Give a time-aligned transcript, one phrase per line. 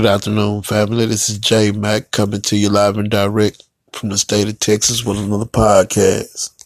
[0.00, 1.04] Good afternoon, family.
[1.04, 5.04] This is Jay Mack coming to you live and direct from the state of Texas
[5.04, 6.64] with another podcast.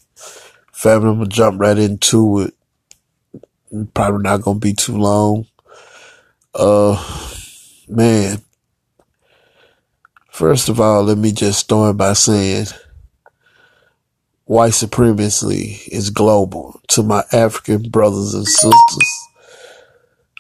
[0.71, 2.55] Family, I'm gonna jump right into it.
[3.93, 5.49] Probably not gonna be too long.
[6.55, 6.95] Uh,
[7.89, 8.39] man.
[10.31, 12.67] First of all, let me just start by saying
[14.45, 16.81] white supremacy is global.
[16.91, 19.29] To my African brothers and sisters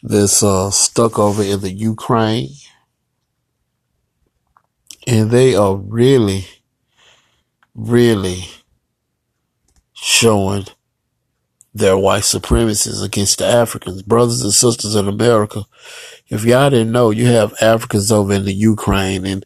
[0.04, 2.50] that's uh, stuck over in the Ukraine,
[5.06, 6.46] and they are really,
[7.74, 8.44] really
[9.92, 10.66] showing
[11.74, 15.64] their white supremacists against the Africans, brothers and sisters in America.
[16.28, 19.44] If y'all didn't know, you have Africans over in the Ukraine and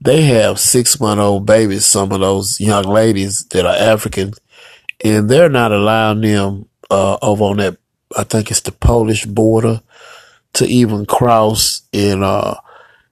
[0.00, 4.32] they have six month old babies, some of those young ladies that are African,
[5.04, 7.76] and they're not allowing them uh, over on that,
[8.16, 9.82] I think it's the Polish border,
[10.54, 11.82] to even cross.
[11.92, 12.56] In, uh,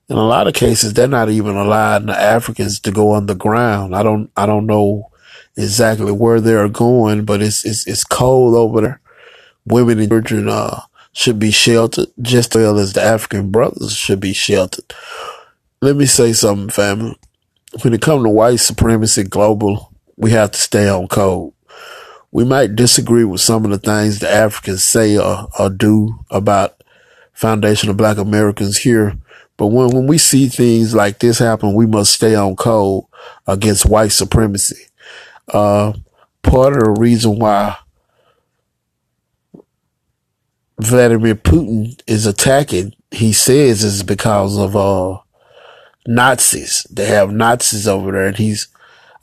[0.09, 3.95] in a lot of cases, they're not even allowing the Africans to go underground.
[3.95, 5.11] I don't, I don't know
[5.57, 9.01] exactly where they're going, but it's, it's, it's cold over there.
[9.67, 14.21] Women and children, uh, should be sheltered just as well as the African brothers should
[14.21, 14.85] be sheltered
[15.81, 17.17] let me say something, family.
[17.83, 21.53] When it comes to white supremacy global, we have to stay on code.
[22.33, 26.83] We might disagree with some of the things the Africans say or, or do about
[27.33, 29.17] foundation of black Americans here.
[29.59, 33.05] But when, when we see things like this happen, we must stay on code
[33.47, 34.87] against white supremacy.
[35.53, 35.93] Uh,
[36.43, 37.77] part of the reason why
[40.81, 45.19] Vladimir Putin is attacking, he says, is because of, uh,
[46.07, 46.87] Nazis.
[46.89, 48.69] They have Nazis over there, and he's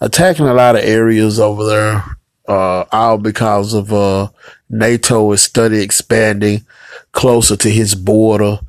[0.02, 2.04] attacking a lot of areas over there,
[2.48, 4.28] uh, all because of, uh,
[4.70, 6.66] NATO is study expanding
[7.14, 8.60] closer to his border.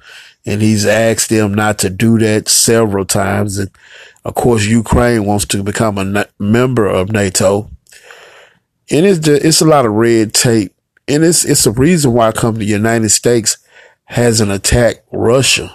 [0.47, 3.59] And he's asked them not to do that several times.
[3.59, 3.71] And
[4.25, 7.69] of course, Ukraine wants to become a member of NATO.
[8.91, 10.73] And it's just, it's a lot of red tape.
[11.09, 13.59] And it's, it's a reason why come the United States
[14.05, 15.75] hasn't attacked Russia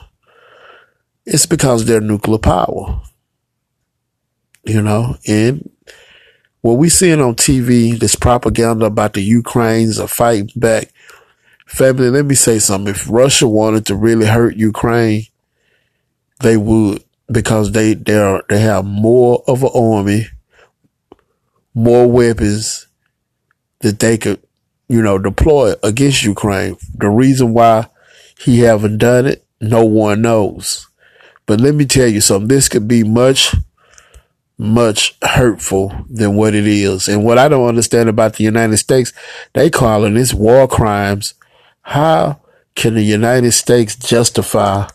[1.25, 3.01] it's because they're nuclear power.
[4.63, 5.69] You know, and
[6.61, 10.91] what we seeing on TV, this propaganda about the Ukrainians are fighting back.
[11.71, 12.93] Family, let me say something.
[12.93, 15.23] If Russia wanted to really hurt Ukraine,
[16.41, 17.01] they would
[17.31, 20.27] because they they are, they have more of an army,
[21.73, 22.87] more weapons
[23.79, 24.43] that they could,
[24.89, 26.75] you know, deploy against Ukraine.
[26.93, 27.87] The reason why
[28.37, 30.89] he haven't done it, no one knows.
[31.45, 32.49] But let me tell you something.
[32.49, 33.55] This could be much,
[34.57, 37.07] much hurtful than what it is.
[37.07, 39.13] And what I don't understand about the United States,
[39.53, 41.33] they calling this war crimes.
[41.81, 42.41] How
[42.75, 44.87] can the United States justify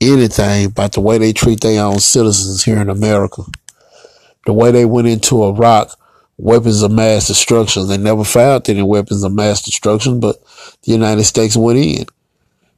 [0.00, 3.42] anything about the way they treat their own citizens here in America?
[4.46, 5.90] The way they went into Iraq,
[6.38, 7.88] weapons of mass destruction.
[7.88, 10.36] They never found any weapons of mass destruction, but
[10.82, 12.06] the United States went in.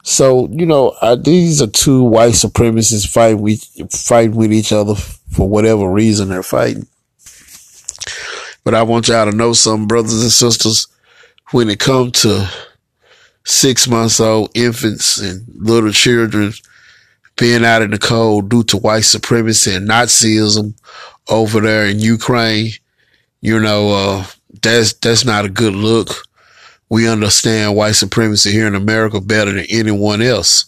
[0.02, 4.94] So, you know, uh, these are two white supremacists fighting with, fighting with each other
[4.94, 6.86] for whatever reason they're fighting.
[8.64, 10.86] But I want y'all to know some brothers and sisters,
[11.50, 12.48] when it comes to
[13.48, 16.52] six months old infants and little children
[17.36, 20.74] being out in the cold due to white supremacy and Nazism
[21.28, 22.72] over there in Ukraine,
[23.40, 24.26] you know, uh,
[24.62, 26.28] that's, that's not a good look
[26.90, 30.64] we understand white supremacy here in America better than anyone else.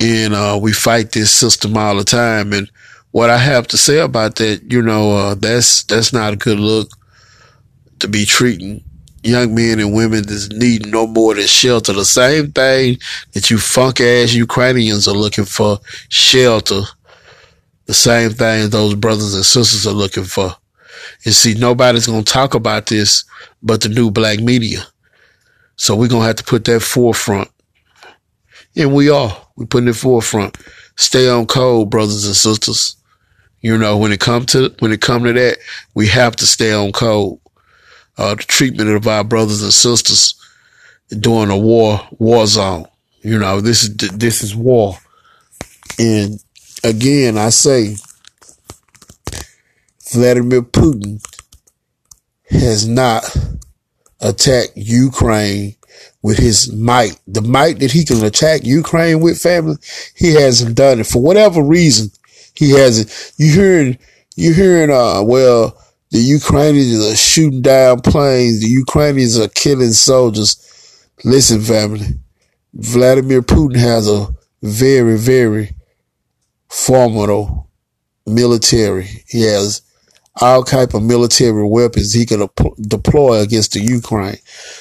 [0.00, 2.52] And, uh, we fight this system all the time.
[2.52, 2.70] And
[3.10, 6.60] what I have to say about that, you know, uh, that's, that's not a good
[6.60, 6.90] look
[8.00, 8.84] to be treating
[9.22, 11.92] young men and women that need no more than shelter.
[11.92, 12.98] The same thing
[13.32, 16.82] that you funk ass Ukrainians are looking for shelter.
[17.86, 20.54] The same thing those brothers and sisters are looking for.
[21.24, 23.24] And see, nobody's going to talk about this
[23.62, 24.80] but the new black media.
[25.76, 27.48] So we're going to have to put that forefront.
[28.76, 29.36] And we are.
[29.56, 30.56] We're putting it forefront.
[30.96, 32.96] Stay on code, brothers and sisters.
[33.60, 35.58] You know, when it come to, when it come to that,
[35.94, 37.38] we have to stay on code.
[38.18, 40.34] Uh, the treatment of our brothers and sisters
[41.20, 42.86] during a war, war zone.
[43.22, 44.96] You know, this is, this is war.
[45.98, 46.42] And
[46.84, 47.96] again, I say,
[50.10, 51.22] Vladimir Putin
[52.50, 53.24] has not
[54.20, 55.76] attacked Ukraine
[56.22, 57.18] with his might.
[57.26, 59.76] The might that he can attack Ukraine with family,
[60.16, 62.10] he hasn't done it for whatever reason.
[62.54, 63.32] He hasn't.
[63.36, 63.98] You hearing,
[64.34, 65.76] you hearing, uh, well,
[66.10, 68.60] the Ukrainians are shooting down planes.
[68.60, 70.56] The Ukrainians are killing soldiers.
[71.24, 72.06] Listen, family,
[72.74, 74.28] Vladimir Putin has a
[74.62, 75.74] very, very
[76.68, 77.68] formidable
[78.26, 79.08] military.
[79.26, 79.82] He has
[80.40, 82.48] all type of military weapons he can
[82.80, 84.38] deploy against the Ukraine.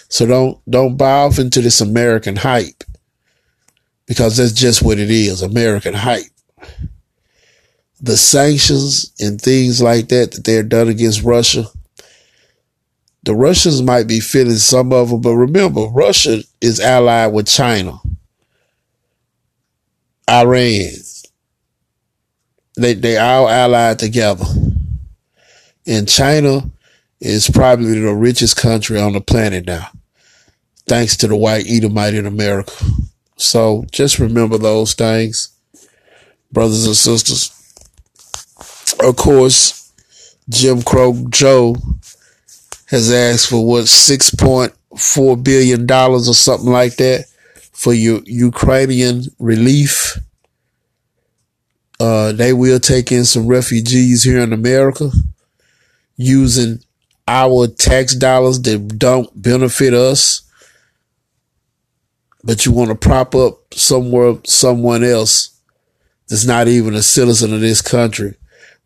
[0.10, 2.84] So don't don't buy off into this American hype
[4.06, 6.26] because that's just what it is, American hype.
[8.00, 11.66] The sanctions and things like that that they're done against Russia.
[13.24, 18.00] The Russians might be feeling some of them, but remember, Russia is allied with China,
[20.30, 20.92] Iran.
[22.78, 24.46] They they all allied together.
[25.88, 26.70] And China
[27.20, 29.90] is probably the richest country on the planet now,
[30.86, 32.74] thanks to the white Edomite in America.
[33.38, 35.50] So just remember those things,
[36.52, 37.52] brothers and sisters.
[39.00, 39.94] Of course,
[40.50, 41.76] Jim Crow Joe
[42.88, 47.26] has asked for what six point four billion dollars or something like that
[47.72, 50.18] for your Ukrainian relief.
[52.00, 55.12] Uh, they will take in some refugees here in America
[56.16, 56.80] using
[57.28, 60.42] our tax dollars that don't benefit us,
[62.44, 65.60] but you want to prop up somewhere, someone else
[66.30, 68.36] that's not even a citizen of this country,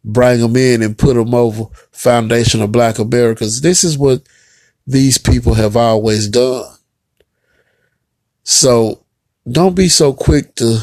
[0.03, 3.61] bring them in and put them over foundation of black Americans.
[3.61, 4.21] This is what
[4.87, 6.65] these people have always done.
[8.43, 9.03] So
[9.49, 10.79] don't be so quick to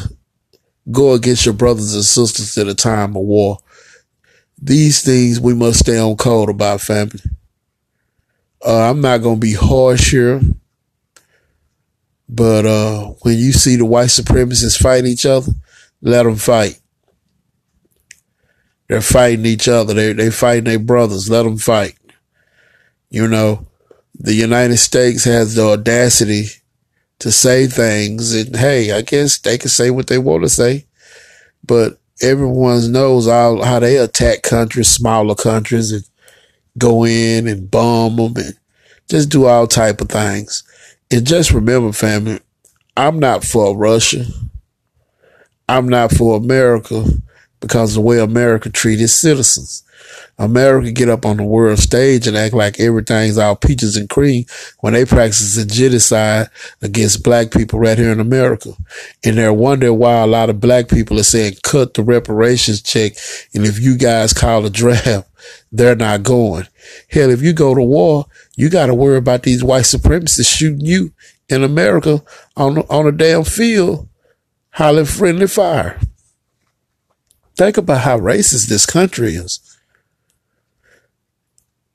[0.91, 3.59] go against your brothers and sisters at a time of war
[4.61, 7.21] these things we must stay on code about family.
[8.65, 10.41] Uh, I'm not going to be harsh here,
[12.29, 15.53] but uh, when you see the white supremacists fight each other,
[16.03, 16.81] let them fight.
[18.89, 19.95] They're fighting each other.
[19.95, 21.31] They they fighting their brothers.
[21.31, 21.97] Let them fight.
[23.11, 23.67] You know,
[24.19, 26.47] the United States has the audacity
[27.21, 30.87] to say things, and hey, I guess they can say what they want to say,
[31.65, 36.05] but everyone knows how, how they attack countries, smaller countries, and
[36.77, 38.55] go in and bomb them and
[39.09, 40.63] just do all type of things.
[41.11, 42.41] And just remember, family,
[42.97, 44.25] I'm not for Russia.
[45.69, 47.05] I'm not for America
[47.61, 49.85] because the way America treats its citizens.
[50.39, 54.45] America get up on the world stage and act like everything's all peaches and cream
[54.81, 56.49] when they practice a genocide
[56.81, 58.73] against black people right here in America.
[59.25, 63.15] And they're wondering why a lot of black people are saying cut the reparations check.
[63.53, 65.29] And if you guys call a draft,
[65.73, 66.69] they're not going.
[67.11, 68.27] Hell, if you go to war,
[68.57, 71.13] you got to worry about these white supremacists shooting you
[71.49, 72.23] in America
[72.57, 74.09] on, on a damn field,
[74.71, 75.99] hollering friendly fire.
[77.59, 79.59] Think about how racist this country is.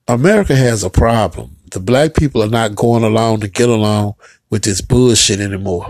[0.10, 1.56] America has a problem.
[1.72, 4.16] The black people are not going along to get along
[4.50, 5.88] with this bullshit anymore.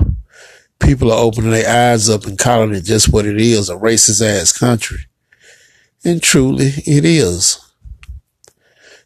[0.80, 4.22] People are opening their eyes up and calling it just what it is, a racist
[4.22, 5.08] ass country.
[6.06, 7.60] And truly it is.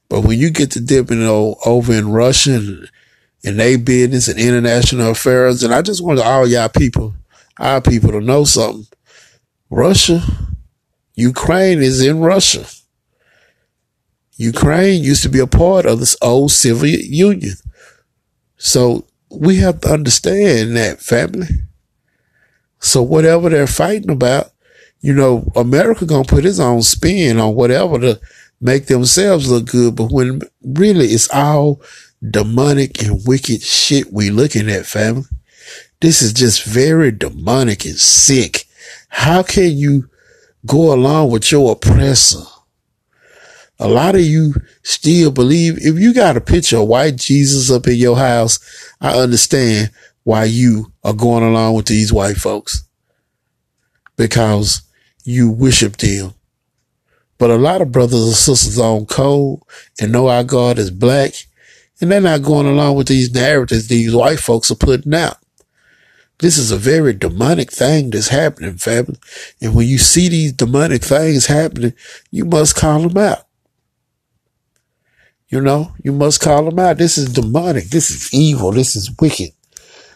[0.09, 2.89] But when you get to dipping over in Russia and,
[3.45, 7.15] and they business and international affairs, and I just want all y'all people,
[7.57, 8.85] our people to know something.
[9.69, 10.21] Russia,
[11.17, 12.65] Ukraine is in Russia.
[14.35, 17.55] Ukraine used to be a part of this old Soviet Union.
[18.57, 21.47] So we have to understand that family.
[22.79, 24.51] So whatever they're fighting about,
[25.01, 28.21] you know, America gonna put its own spin on whatever to
[28.61, 29.95] make themselves look good.
[29.95, 31.81] But when really it's all
[32.29, 35.23] demonic and wicked shit we looking at, family.
[35.99, 38.65] This is just very demonic and sick.
[39.09, 40.11] How can you
[40.67, 42.43] go along with your oppressor?
[43.79, 47.87] a lot of you still believe if you got a picture of white Jesus up
[47.87, 48.59] in your house,
[48.99, 49.91] I understand
[50.23, 52.83] why you are going along with these white folks
[54.15, 54.81] because
[55.23, 56.33] you worship them.
[57.37, 59.59] But a lot of brothers and sisters on code
[60.01, 61.33] and know our God is black
[62.01, 65.37] and they're not going along with these narratives these white folks are putting out.
[66.39, 69.17] This is a very demonic thing that's happening, family.
[69.61, 71.93] And when you see these demonic things happening,
[72.29, 73.43] you must call them out.
[75.49, 76.97] You know, you must call them out.
[76.97, 77.85] This is demonic.
[77.85, 78.71] This is evil.
[78.71, 79.51] This is wicked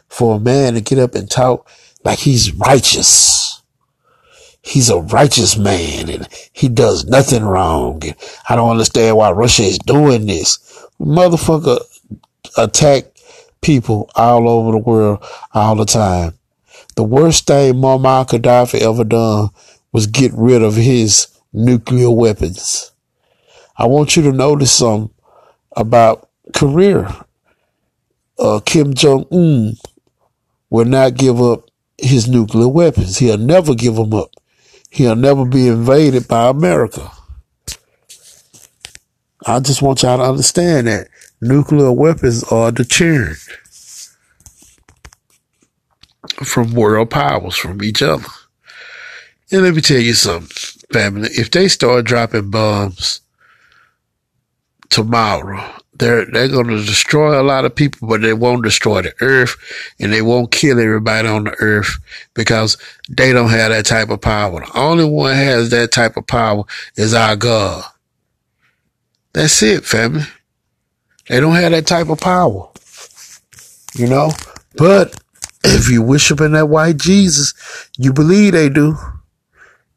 [0.10, 1.70] for a man to get up and talk
[2.04, 3.64] like he's righteous.
[4.62, 8.04] He's a righteous man and he does nothing wrong.
[8.06, 8.16] And
[8.48, 10.60] I don't understand why Russia is doing this.
[11.00, 11.80] Motherfucker
[12.58, 13.11] attack
[13.62, 16.34] people all over the world all the time.
[16.96, 19.50] The worst thing Muammar Gaddafi ever done
[19.92, 22.92] was get rid of his nuclear weapons.
[23.78, 25.12] I want you to notice some
[25.76, 27.26] about Korea.
[28.38, 29.76] Uh, Kim Jong Un
[30.70, 33.18] will not give up his nuclear weapons.
[33.20, 34.32] He'll never give them up.
[34.92, 37.10] he'll never be invaded by America.
[39.46, 41.08] I just want y'all to understand that
[41.42, 43.40] nuclear weapons are deterrent
[46.44, 48.28] from world powers, from each other.
[49.52, 50.50] And let me tell you something,
[50.94, 51.30] family.
[51.34, 53.22] If they start dropping bombs
[54.90, 59.14] tomorrow, they're they're going to destroy a lot of people, but they won't destroy the
[59.22, 59.58] earth,
[60.00, 61.98] and they won't kill everybody on the earth
[62.34, 62.78] because
[63.10, 64.62] they don't have that type of power.
[64.62, 66.64] The only one has that type of power
[66.96, 67.84] is our God.
[69.34, 70.24] That's it, family.
[71.32, 72.68] They don't have that type of power,
[73.96, 74.32] you know.
[74.76, 75.18] But
[75.64, 77.54] if you worshiping that white Jesus,
[77.98, 78.98] you believe they do.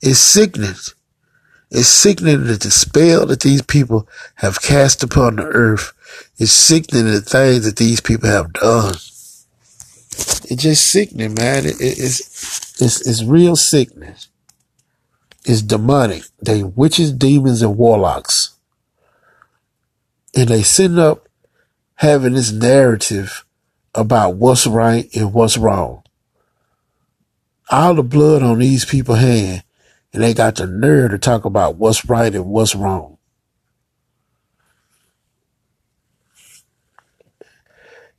[0.01, 0.77] It's sickening.
[1.73, 5.93] It's sickening that the spell that these people have cast upon the earth.
[6.39, 8.95] It's sickening the things that these people have done.
[8.95, 11.67] It's just sickening, man.
[11.67, 14.29] It, it, it's, it's, it's real sickness.
[15.45, 16.23] It's demonic.
[16.41, 18.55] They witches, demons, and warlocks.
[20.37, 21.24] And they send up
[21.97, 23.45] having this narrative
[23.95, 26.03] about what's right and what's wrong.
[27.71, 29.63] All the blood on these people's hand,
[30.13, 33.19] and they got the nerve to talk about what's right and what's wrong.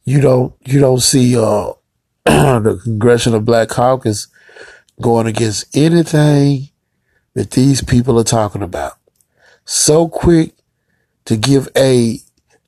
[0.04, 1.74] You don't you don't see uh
[2.26, 4.28] the Congressional Black Caucus
[5.02, 6.70] going against anything
[7.34, 8.94] that these people are talking about.
[9.66, 10.54] So quick
[11.26, 12.22] to give aid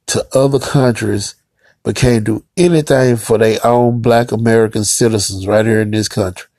[0.07, 1.35] to other countries
[1.83, 6.49] but can't do anything for their own black American citizens right here in this country.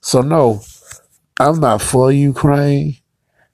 [0.00, 0.62] So no,
[1.38, 2.96] I'm not for Ukraine.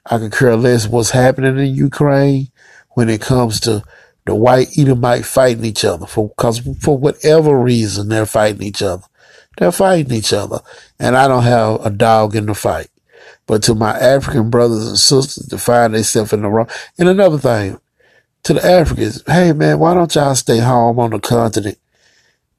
[0.07, 2.49] I could care less what's happening in Ukraine
[2.91, 3.83] when it comes to
[4.25, 9.05] the white Edomite fighting each other for cause for whatever reason they're fighting each other.
[9.59, 10.61] They're fighting each other.
[10.99, 12.89] And I don't have a dog in the fight.
[13.47, 16.69] But to my African brothers and sisters to find themselves in the wrong.
[16.99, 17.81] And another thing,
[18.45, 21.79] to the Africans, hey man, why don't y'all stay home on the continent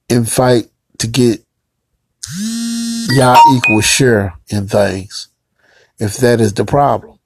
[0.09, 0.67] and fight
[0.99, 1.43] to get
[3.11, 5.27] y'all equal share in things?
[5.97, 7.19] If that is the problem.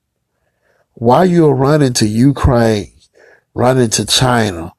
[0.94, 2.94] Why you're running to Ukraine,
[3.54, 4.74] running to China,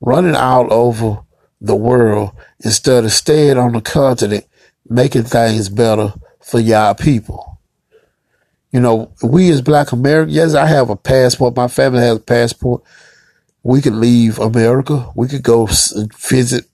[0.00, 1.22] running all over
[1.60, 2.32] the world
[2.64, 4.44] instead of staying on the continent,
[4.88, 7.60] making things better for y'all people.
[8.70, 11.56] You know, we as black Americans, yes, I have a passport.
[11.56, 12.82] My family has a passport
[13.62, 15.10] we could leave America.
[15.14, 16.66] We could go visit.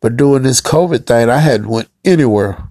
[0.00, 2.68] But doing this COVID thing, I hadn't went anywhere.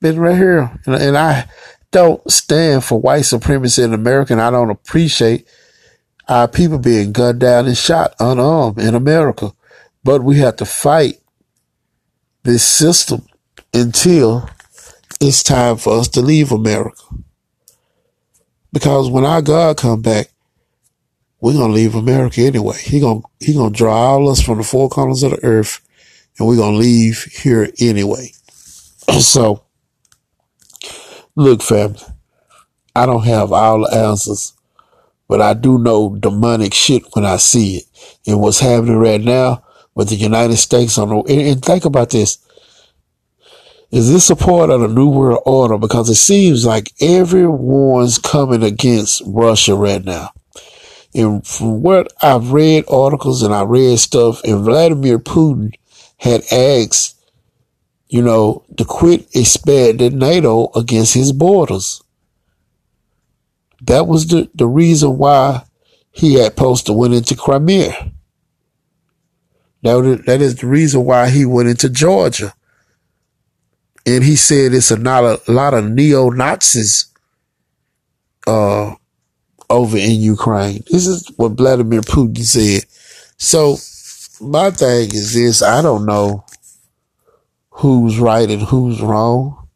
[0.00, 0.78] Been right here.
[0.86, 1.48] And, and I
[1.90, 4.32] don't stand for white supremacy in America.
[4.32, 5.46] And I don't appreciate
[6.28, 9.52] our people being gunned down and shot unarmed in America.
[10.04, 11.20] But we have to fight
[12.42, 13.26] this system
[13.72, 14.48] until
[15.20, 17.02] it's time for us to leave America.
[18.72, 20.31] Because when our God come back,
[21.42, 22.76] we're gonna leave America anyway.
[22.80, 25.80] He gonna he gonna draw all us from the four corners of the earth,
[26.38, 28.32] and we're gonna leave here anyway.
[29.18, 29.64] so,
[31.34, 31.98] look, family,
[32.94, 34.52] I don't have all the answers,
[35.26, 37.84] but I do know demonic shit when I see it,
[38.24, 39.64] and what's happening right now
[39.96, 41.16] with the United States on the.
[41.22, 42.38] And, and think about this:
[43.90, 45.76] is this a part of the New World Order?
[45.76, 50.30] Because it seems like everyone's coming against Russia right now.
[51.14, 55.72] And from what I've read articles and I read stuff, and Vladimir Putin
[56.16, 57.20] had asked,
[58.08, 62.02] you know, to quit expanding NATO against his borders.
[63.82, 65.64] That was the, the reason why
[66.12, 68.12] he had supposed to went into Crimea.
[69.82, 72.54] That, that is the reason why he went into Georgia.
[74.06, 77.06] And he said it's a, not a, lot of neo Nazis
[78.46, 78.94] uh,
[79.72, 80.84] over in Ukraine.
[80.90, 82.84] This is what Vladimir Putin said.
[83.38, 83.78] So
[84.40, 86.44] my thing is this, I don't know
[87.70, 89.68] who's right and who's wrong,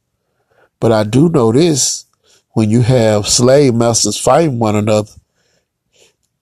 [0.81, 2.05] but I do know this.
[2.51, 5.11] When you have slave masters fighting one another,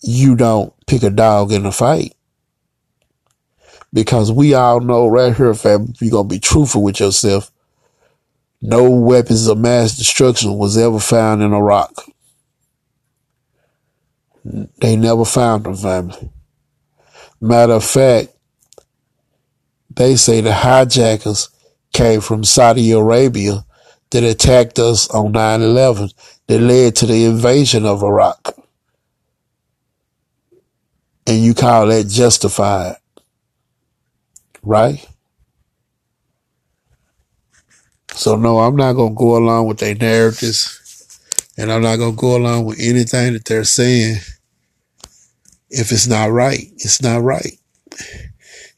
[0.00, 2.14] you don't pick a dog in a fight.
[3.92, 7.50] Because we all know right here, fam, if you're going to be truthful with yourself.
[8.61, 11.92] No weapons of mass destruction was ever found in Iraq.
[14.44, 16.30] They never found them, family.
[17.40, 18.28] Matter of fact,
[19.90, 21.48] they say the hijackers
[21.92, 23.64] came from Saudi Arabia
[24.10, 26.10] that attacked us on 9 11
[26.48, 28.56] that led to the invasion of Iraq.
[31.26, 32.96] And you call that justified,
[34.62, 35.06] right?
[38.14, 41.18] So no, I'm not gonna go along with their narratives,
[41.58, 44.16] and I'm not gonna go along with anything that they're saying.
[45.71, 47.59] If it's not right, it's not right.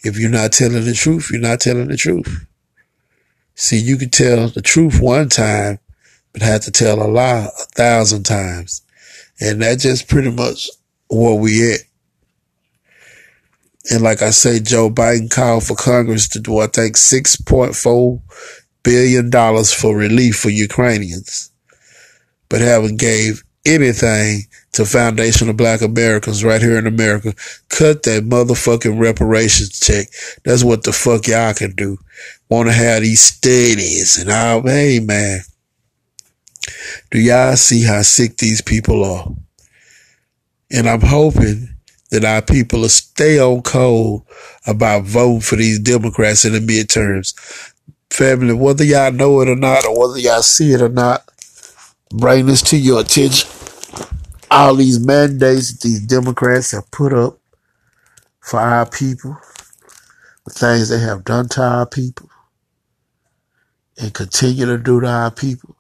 [0.04, 2.46] If you're not telling the truth, you're not telling the truth.
[3.54, 5.78] See, you can tell the truth one time,
[6.32, 8.82] but have to tell a lie a thousand times.
[9.40, 10.68] And that's just pretty much
[11.08, 11.80] where we at.
[13.90, 18.22] And like I say, Joe Biden called for Congress to do, I think, $6.4
[18.82, 21.50] billion for relief for Ukrainians,
[22.48, 24.42] but haven't gave anything
[24.72, 27.34] to Foundation of Black Americans right here in America.
[27.68, 30.08] Cut that motherfucking reparations check.
[30.44, 31.98] That's what the fuck y'all can do.
[32.48, 34.62] Want to have these studies and all.
[34.62, 35.40] Hey, man.
[37.10, 39.28] Do y'all see how sick these people are?
[40.70, 41.68] And I'm hoping
[42.10, 44.22] that our people will stay on code
[44.66, 47.34] about voting for these Democrats in the midterms.
[48.10, 51.24] Family, whether y'all know it or not, or whether y'all see it or not,
[52.10, 53.48] bring this to your attention.
[54.50, 57.38] All these mandates that these Democrats have put up
[58.40, 59.36] for our people,
[60.44, 62.30] the things they have done to our people,
[64.00, 65.76] and continue to do to our people.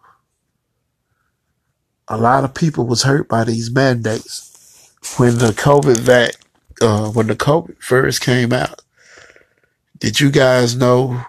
[2.08, 6.34] A lot of people was hurt by these mandates when the COVID vac,
[6.82, 8.82] uh, when the COVID first came out.
[9.98, 11.24] Did you guys know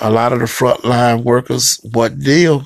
[0.00, 2.64] a lot of the frontline workers wasn't ill?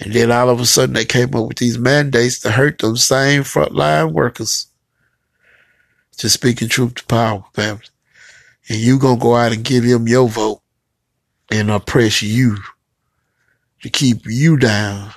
[0.00, 2.96] And then all of a sudden they came up with these mandates to hurt them
[2.96, 4.66] same frontline workers.
[6.16, 7.84] Just speaking truth to power, family.
[8.68, 10.62] And you gonna go out and give them your vote
[11.50, 12.56] and oppress you
[13.82, 15.12] to keep you down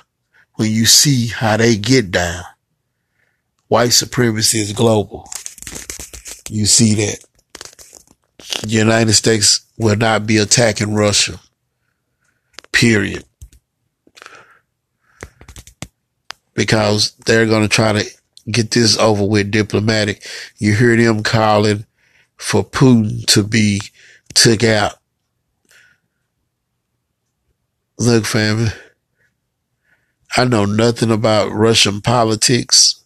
[0.54, 2.44] when you see how they get down.
[3.68, 5.28] White supremacy is global.
[6.48, 7.24] You see that.
[8.62, 11.40] The United States will not be attacking Russia.
[12.72, 13.24] Period.
[16.54, 18.04] Because they're going to try to
[18.50, 20.26] get this over with diplomatic.
[20.58, 21.84] You hear them calling
[22.36, 23.80] for Putin to be
[24.34, 24.94] took out.
[27.98, 28.70] Look, family,
[30.36, 33.02] I know nothing about Russian politics,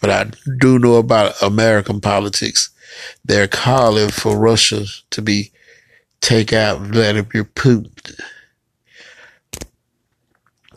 [0.00, 2.70] but I do know about American politics.
[3.24, 5.52] They're calling for Russia to be
[6.20, 8.20] take out Vladimir Putin.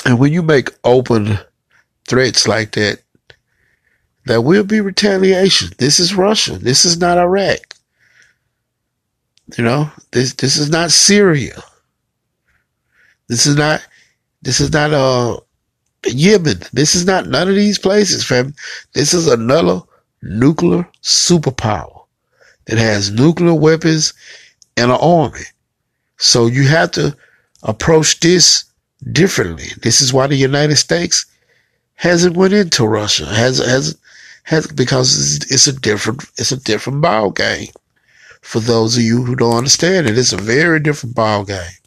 [0.05, 1.39] And when you make open
[2.07, 3.01] threats like that,
[4.25, 5.69] there will be retaliation.
[5.77, 6.57] This is Russia.
[6.57, 7.59] This is not Iraq.
[9.57, 11.61] You know, this this is not Syria.
[13.29, 13.85] This is not
[14.41, 15.39] this is not uh
[16.05, 16.59] Yemen.
[16.73, 18.53] This is not none of these places, fam.
[18.93, 19.81] This is another
[20.21, 22.05] nuclear superpower
[22.65, 24.13] that has nuclear weapons
[24.75, 25.45] and an army.
[26.17, 27.15] So you have to
[27.63, 28.65] approach this
[29.11, 29.67] differently.
[29.81, 31.25] This is why the United States
[31.97, 33.25] hasn't went into Russia.
[33.25, 33.97] Has has
[34.43, 37.67] has because it's, a different it's a different ball game.
[38.41, 41.77] For those of you who don't understand it, it's a very different ball game.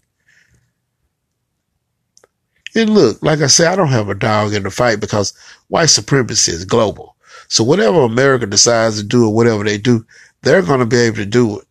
[2.75, 5.33] And look, like I said, I don't have a dog in the fight because
[5.69, 7.17] white supremacy is global.
[7.49, 10.05] So whatever America decides to do or whatever they do,
[10.43, 11.67] they're going to be able to do it.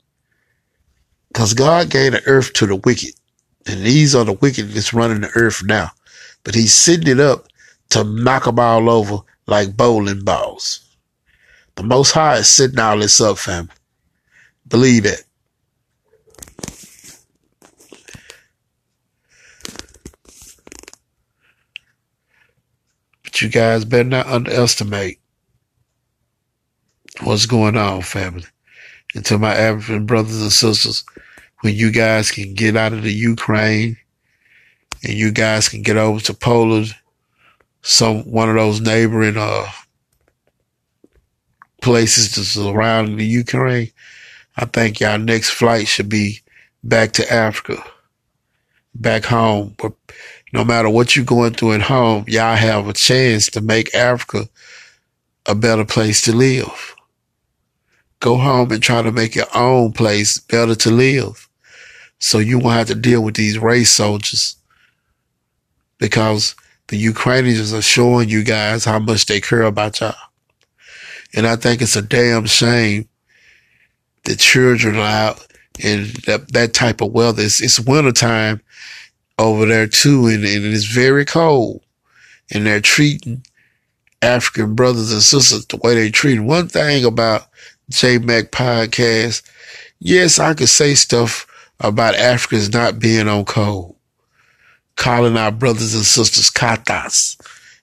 [1.28, 3.13] Because God gave the earth to the wicked.
[3.65, 5.91] And these are the wicked that's running the earth now.
[6.43, 7.48] But he's sitting it up
[7.89, 10.86] to knock them all over like bowling balls.
[11.75, 13.69] The Most High is sitting all this up, fam.
[14.67, 15.23] Believe it.
[23.23, 25.19] But you guys better not underestimate
[27.21, 28.45] what's going on, family.
[29.15, 31.04] And to my African brothers and sisters,
[31.62, 33.97] when you guys can get out of the Ukraine
[35.04, 36.95] and you guys can get over to Poland,
[37.82, 39.65] some one of those neighboring uh
[41.82, 43.92] places that's surrounding the Ukraine,
[44.58, 46.42] I think y'all next flight should be
[46.84, 47.82] back to Africa,
[48.94, 49.76] back home.
[49.78, 49.94] But
[50.52, 54.50] no matter what you're going through at home, y'all have a chance to make Africa
[55.46, 56.96] a better place to live.
[58.20, 61.48] Go home and try to make your own place better to live.
[62.20, 64.58] So you won't have to deal with these race soldiers
[65.98, 66.56] because
[66.89, 70.15] the Ukrainians are showing you guys how much they care about y'all.
[71.36, 73.08] And I think it's a damn shame
[74.25, 75.47] that children are out
[75.80, 77.43] in that, that type of weather.
[77.43, 78.62] It's, it's wintertime
[79.38, 81.82] over there too, and, and it's very cold.
[82.52, 83.45] And they're treating
[84.23, 86.39] African brothers and sisters the way they treat.
[86.39, 87.47] One thing about
[87.89, 89.43] J Mac podcast,
[89.99, 91.45] yes, I could say stuff
[91.80, 93.93] about Africans not being on code.
[94.99, 97.39] Calling our brothers and sisters katas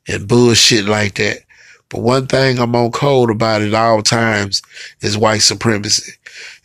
[0.06, 1.38] and bullshit like that.
[1.88, 4.60] But one thing I'm on code about at all times
[5.00, 6.12] is white supremacy.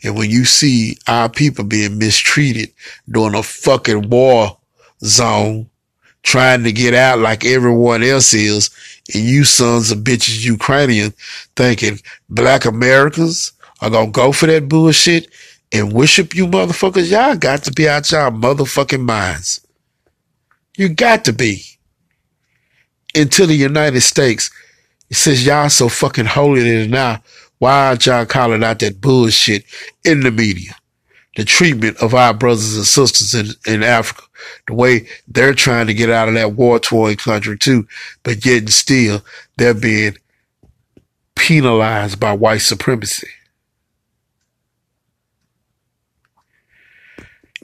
[0.03, 2.73] And when you see our people being mistreated
[3.09, 4.57] during a fucking war
[5.03, 5.69] zone,
[6.23, 8.69] trying to get out like everyone else is,
[9.13, 11.13] and you sons of bitches Ukrainian
[11.55, 15.27] thinking black Americans are gonna go for that bullshit
[15.71, 19.61] and worship you motherfuckers, y'all got to be out y'all motherfucking minds.
[20.81, 21.61] You got to be.
[23.13, 24.49] Into the United States,
[25.11, 27.21] it says y'all so fucking holy And now.
[27.59, 29.63] Why aren't y'all calling out that bullshit
[30.03, 30.71] in the media?
[31.35, 34.23] The treatment of our brothers and sisters in, in Africa,
[34.65, 37.87] the way they're trying to get out of that war torn country too,
[38.23, 39.23] but yet and still
[39.57, 40.17] they're being
[41.35, 43.27] penalized by white supremacy.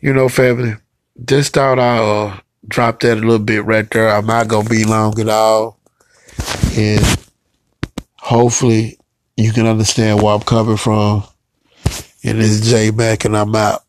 [0.03, 0.75] You know, family,
[1.25, 4.09] just thought I uh, drop that a little bit right there.
[4.09, 5.79] I'm not gonna be long at all,
[6.75, 7.03] and
[8.17, 8.99] hopefully
[9.35, 11.23] you can understand where I'm coming from.
[12.23, 13.83] And it's J Mac, and I'm out.